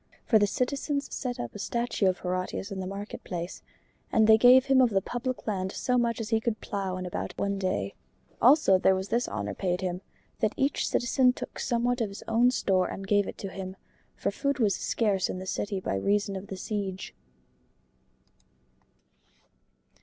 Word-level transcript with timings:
For 0.25 0.39
the 0.39 0.47
citizens 0.47 1.13
set 1.13 1.39
up 1.39 1.53
a 1.53 1.59
statue 1.59 2.07
of 2.07 2.17
Horatius 2.17 2.71
in 2.71 2.79
the 2.79 2.87
market 2.87 3.23
place; 3.23 3.61
and 4.11 4.25
they 4.25 4.35
gave 4.35 4.65
him 4.65 4.81
of 4.81 4.89
the 4.89 4.99
public 4.99 5.45
land 5.45 5.71
so 5.71 5.95
much 5.95 6.19
as 6.19 6.29
he 6.29 6.39
could 6.41 6.59
plow 6.59 6.97
about 6.97 7.35
in 7.37 7.37
one 7.37 7.59
day. 7.59 7.93
Also 8.41 8.79
there 8.79 8.95
was 8.95 9.09
this 9.09 9.27
honor 9.27 9.53
paid 9.53 9.81
him, 9.81 10.01
that 10.39 10.55
each 10.57 10.87
citizen 10.87 11.33
took 11.33 11.59
somewhat 11.59 12.01
of 12.01 12.09
his 12.09 12.23
own 12.27 12.49
store 12.49 12.87
and 12.87 13.05
gave 13.05 13.27
it 13.27 13.37
to 13.37 13.49
him, 13.49 13.75
for 14.15 14.31
food 14.31 14.57
was 14.57 14.73
scarce 14.73 15.29
in 15.29 15.37
the 15.37 15.45
city 15.45 15.79
by 15.79 15.93
reason 15.97 16.35
of 16.35 16.47
the 16.47 16.57
siege. 16.57 17.13